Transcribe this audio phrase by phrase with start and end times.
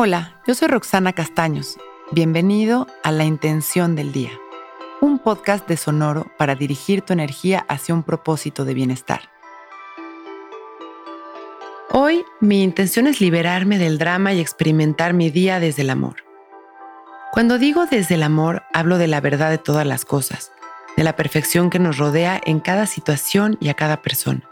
[0.00, 1.76] Hola, yo soy Roxana Castaños.
[2.12, 4.30] Bienvenido a La Intención del Día,
[5.00, 9.22] un podcast de Sonoro para dirigir tu energía hacia un propósito de bienestar.
[11.90, 16.22] Hoy mi intención es liberarme del drama y experimentar mi día desde el amor.
[17.32, 20.52] Cuando digo desde el amor, hablo de la verdad de todas las cosas,
[20.96, 24.48] de la perfección que nos rodea en cada situación y a cada persona.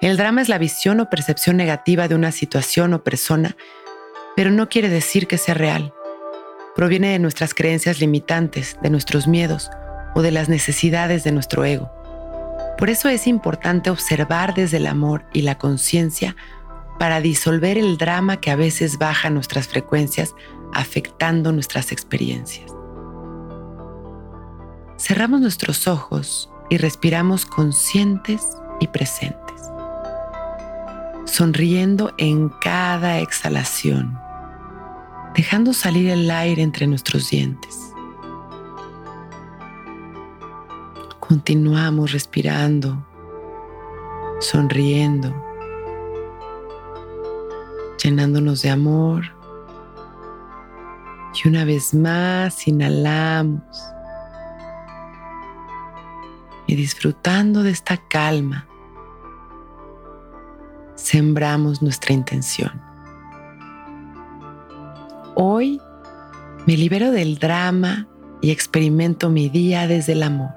[0.00, 3.56] El drama es la visión o percepción negativa de una situación o persona
[4.38, 5.92] pero no quiere decir que sea real.
[6.76, 9.68] Proviene de nuestras creencias limitantes, de nuestros miedos
[10.14, 11.90] o de las necesidades de nuestro ego.
[12.78, 16.36] Por eso es importante observar desde el amor y la conciencia
[17.00, 20.36] para disolver el drama que a veces baja nuestras frecuencias
[20.72, 22.70] afectando nuestras experiencias.
[25.00, 28.46] Cerramos nuestros ojos y respiramos conscientes
[28.78, 29.62] y presentes,
[31.24, 34.27] sonriendo en cada exhalación
[35.38, 37.92] dejando salir el aire entre nuestros dientes.
[41.20, 43.06] Continuamos respirando,
[44.40, 45.32] sonriendo,
[48.02, 49.32] llenándonos de amor.
[51.32, 53.62] Y una vez más inhalamos
[56.66, 58.66] y disfrutando de esta calma,
[60.96, 62.87] sembramos nuestra intención.
[65.40, 65.80] Hoy
[66.66, 68.08] me libero del drama
[68.40, 70.52] y experimento mi día desde el amor.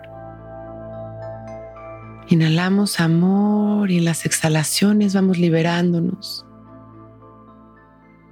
[2.29, 6.47] Inhalamos amor y en las exhalaciones vamos liberándonos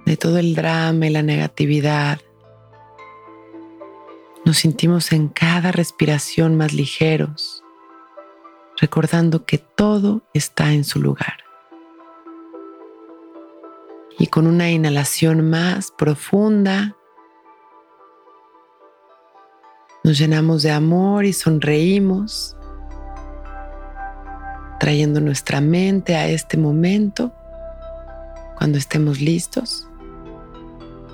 [0.06, 2.18] de todo el drama y la negatividad.
[4.44, 7.62] Nos sentimos en cada respiración más ligeros,
[8.80, 11.49] recordando que todo está en su lugar
[14.20, 16.94] y con una inhalación más profunda
[20.04, 22.54] nos llenamos de amor y sonreímos,
[24.78, 27.32] trayendo nuestra mente a este momento.
[28.58, 29.88] Cuando estemos listos,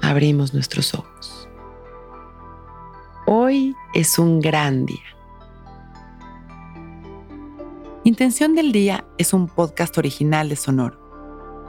[0.03, 1.49] abrimos nuestros ojos.
[3.28, 5.17] Hoy es un gran día.
[8.03, 11.06] Intención del Día es un podcast original de Sonoro.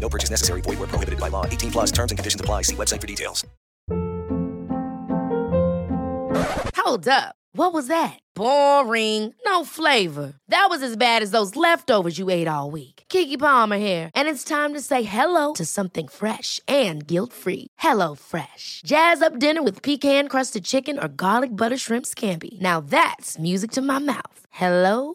[0.00, 0.62] No purchase necessary.
[0.62, 1.44] Void where prohibited by law.
[1.44, 2.62] 18 plus terms and conditions apply.
[2.62, 3.44] See website for details.
[6.76, 7.36] Hold up.
[7.52, 8.18] What was that?
[8.36, 9.34] Boring.
[9.44, 10.34] No flavor.
[10.48, 13.04] That was as bad as those leftovers you ate all week.
[13.08, 17.66] Kiki Palmer here, and it's time to say hello to something fresh and guilt-free.
[17.78, 18.82] Hello Fresh.
[18.84, 22.60] Jazz up dinner with pecan-crusted chicken or garlic butter shrimp scampi.
[22.60, 24.46] Now that's music to my mouth.
[24.50, 25.14] Hello